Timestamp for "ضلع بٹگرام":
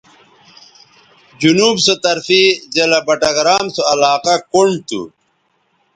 2.75-3.65